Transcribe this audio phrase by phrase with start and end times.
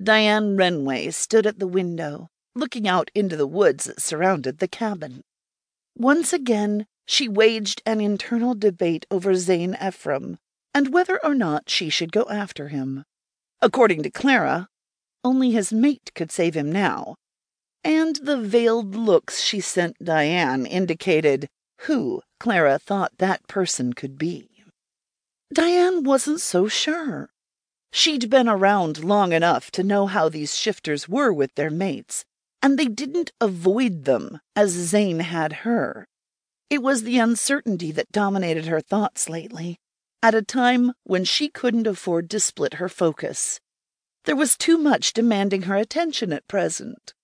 [0.00, 5.22] Diane Renway stood at the window, looking out into the woods that surrounded the cabin.
[5.96, 10.38] Once again, she waged an internal debate over Zane Ephraim
[10.74, 13.04] and whether or not she should go after him.
[13.60, 14.68] According to Clara,
[15.24, 17.16] only his mate could save him now,
[17.82, 21.48] and the veiled looks she sent Diane indicated
[21.82, 24.48] who Clara thought that person could be.
[25.52, 27.30] Diane wasn't so sure.
[27.90, 32.24] She'd been around long enough to know how these shifters were with their mates,
[32.62, 36.06] and they didn't avoid them as Zane had her.
[36.70, 39.78] It was the uncertainty that dominated her thoughts lately,
[40.22, 43.60] at a time when she couldn't afford to split her focus.
[44.24, 47.14] There was too much demanding her attention at present.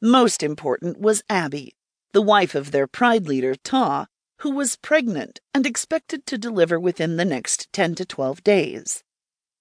[0.00, 1.74] Most important was Abby,
[2.12, 4.06] the wife of their pride leader, Ta,
[4.38, 9.04] who was pregnant and expected to deliver within the next 10 to 12 days.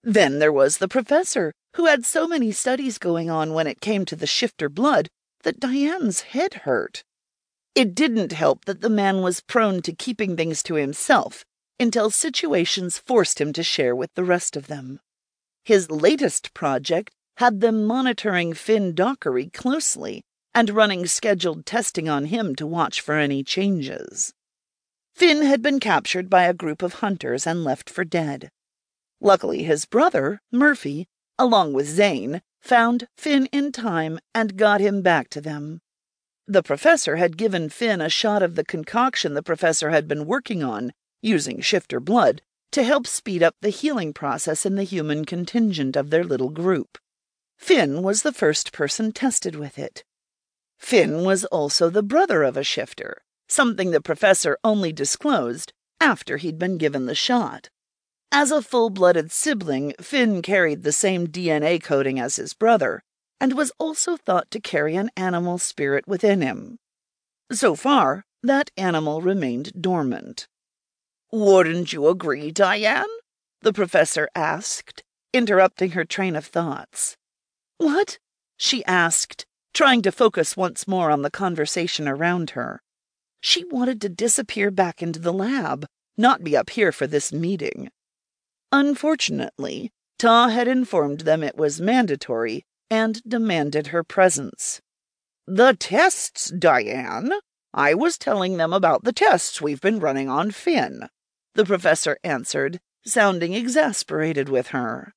[0.03, 4.05] Then there was the professor, who had so many studies going on when it came
[4.05, 5.07] to the shifter blood
[5.43, 7.03] that Diane's head hurt.
[7.75, 11.45] It didn't help that the man was prone to keeping things to himself
[11.79, 14.99] until situations forced him to share with the rest of them.
[15.63, 20.23] His latest project had them monitoring Finn Dockery closely
[20.53, 24.33] and running scheduled testing on him to watch for any changes.
[25.15, 28.49] Finn had been captured by a group of hunters and left for dead.
[29.21, 35.29] Luckily, his brother, Murphy, along with Zane, found Finn in time and got him back
[35.29, 35.81] to them.
[36.47, 40.63] The professor had given Finn a shot of the concoction the professor had been working
[40.63, 45.95] on, using shifter blood, to help speed up the healing process in the human contingent
[45.95, 46.97] of their little group.
[47.57, 50.03] Finn was the first person tested with it.
[50.77, 56.57] Finn was also the brother of a shifter, something the professor only disclosed after he'd
[56.57, 57.69] been given the shot.
[58.31, 63.01] As a full blooded sibling, Finn carried the same DNA coding as his brother,
[63.39, 66.77] and was also thought to carry an animal spirit within him.
[67.51, 70.47] So far, that animal remained dormant.
[71.31, 73.05] Wouldn't you agree, Diane?
[73.61, 75.03] The professor asked,
[75.33, 77.17] interrupting her train of thoughts.
[77.77, 78.19] What?
[78.57, 82.81] she asked, trying to focus once more on the conversation around her.
[83.41, 85.85] She wanted to disappear back into the lab,
[86.17, 87.89] not be up here for this meeting.
[88.71, 94.81] Unfortunately, Ta had informed them it was mandatory and demanded her presence.
[95.47, 97.31] The tests, Diane.
[97.73, 101.07] I was telling them about the tests we've been running on Finn,
[101.53, 105.13] the professor answered, sounding exasperated with her.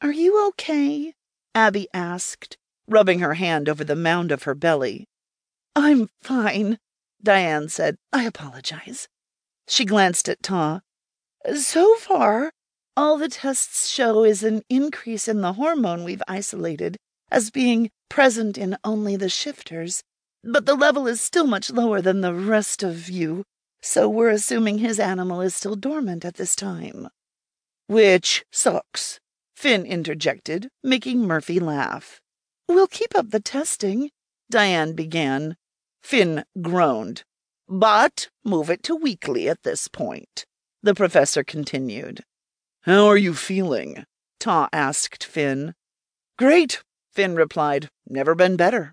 [0.00, 1.14] Are you okay?
[1.54, 2.56] Abby asked,
[2.88, 5.08] rubbing her hand over the mound of her belly.
[5.76, 6.78] I'm fine,
[7.22, 7.96] Diane said.
[8.12, 9.08] I apologize.
[9.68, 10.80] She glanced at Ta.
[11.54, 12.52] So far,
[12.96, 16.96] all the tests show is an increase in the hormone we've isolated
[17.30, 20.02] as being present in only the shifters,
[20.44, 23.42] but the level is still much lower than the rest of you,
[23.82, 27.08] so we're assuming his animal is still dormant at this time.
[27.86, 29.18] Which sucks,
[29.56, 32.20] Finn interjected, making Murphy laugh.
[32.68, 34.10] We'll keep up the testing,
[34.50, 35.56] Diane began.
[36.02, 37.22] Finn groaned.
[37.68, 40.44] But move it to weekly at this point,
[40.82, 42.22] the professor continued.
[42.86, 44.04] How are you feeling?
[44.38, 45.72] Ta asked Finn.
[46.36, 46.82] Great,
[47.14, 47.88] Finn replied.
[48.06, 48.92] Never been better.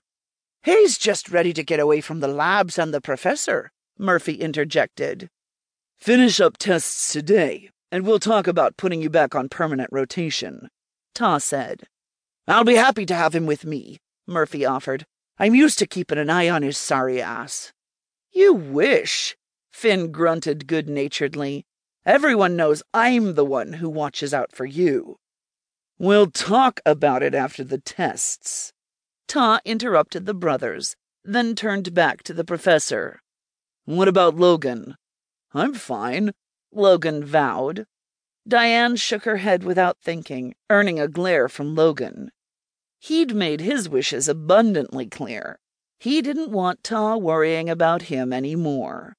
[0.64, 3.70] He's just ready to get away from the labs and the professor,
[4.00, 5.28] Murphy interjected.
[6.00, 10.70] Finish up tests today, and we'll talk about putting you back on permanent rotation,
[11.14, 11.84] Ta said.
[12.48, 15.06] I'll be happy to have him with me, Murphy offered.
[15.38, 17.74] I'm used to keeping an eye on his sorry ass.
[18.32, 19.36] You wish,
[19.70, 21.66] Finn grunted good naturedly.
[22.06, 25.18] Everyone knows I'm the one who watches out for you.
[26.00, 28.74] We'll talk about it after the tests.
[29.28, 33.22] Ta interrupted the brothers, then turned back to the professor.
[33.86, 34.96] What about Logan?
[35.54, 36.32] I'm fine,
[36.72, 37.86] Logan vowed.
[38.48, 42.32] Diane shook her head without thinking, earning a glare from Logan.
[42.98, 45.60] He'd made his wishes abundantly clear.
[46.00, 49.16] He didn't want Ta worrying about him any more.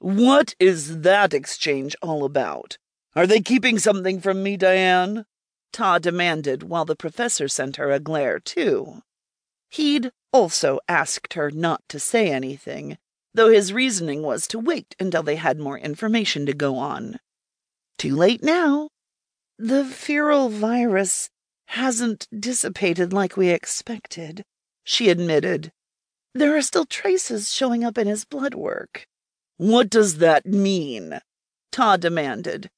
[0.00, 2.78] What is that exchange all about?
[3.14, 5.26] Are they keeping something from me, Diane?
[5.72, 9.02] Ta demanded while the professor sent her a glare, too.
[9.68, 12.96] He'd also asked her not to say anything,
[13.34, 17.20] though his reasoning was to wait until they had more information to go on.
[17.98, 18.88] Too late now.
[19.58, 21.28] The feral virus
[21.66, 24.44] hasn't dissipated like we expected,
[24.82, 25.72] she admitted.
[26.34, 29.06] There are still traces showing up in his blood work.
[29.60, 31.20] What does that mean?
[31.70, 32.70] Ta demanded,